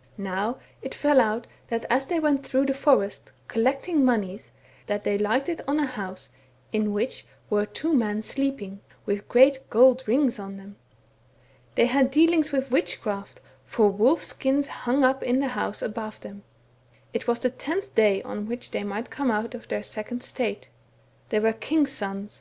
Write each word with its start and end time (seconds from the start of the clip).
Now 0.16 0.60
it 0.80 0.94
fell 0.94 1.20
out 1.20 1.46
that 1.68 1.84
as 1.90 2.06
they 2.06 2.18
went 2.18 2.42
through 2.42 2.64
the 2.64 2.72
forest, 2.72 3.32
collecting 3.48 4.02
monies, 4.02 4.50
that 4.86 5.04
they 5.04 5.18
lighted 5.18 5.60
on 5.68 5.78
a 5.78 5.84
house 5.84 6.30
in 6.72 6.94
which 6.94 7.26
were 7.50 7.66
two 7.66 7.92
men 7.92 8.22
sleeping, 8.22 8.80
with 9.04 9.28
great 9.28 9.68
gold 9.68 10.02
rings 10.06 10.38
on 10.38 10.56
them; 10.56 10.76
they 11.74 11.84
had 11.84 12.10
dealings 12.10 12.50
with 12.50 12.70
witchcraft, 12.70 13.42
for 13.66 13.90
wolf 13.90 14.24
skins 14.24 14.68
hnng 14.68 15.04
up 15.04 15.22
in 15.22 15.40
the 15.40 15.48
house 15.48 15.82
above 15.82 16.18
them; 16.22 16.44
it 17.12 17.28
was 17.28 17.40
the 17.40 17.50
tenth 17.50 17.94
day 17.94 18.22
on 18.22 18.46
which 18.48 18.70
they 18.70 18.84
might 18.84 19.10
come 19.10 19.30
out 19.30 19.54
of 19.54 19.68
their 19.68 19.82
second 19.82 20.22
state. 20.22 20.70
They 21.28 21.40
were 21.40 21.52
kings' 21.52 21.92
sons. 21.92 22.40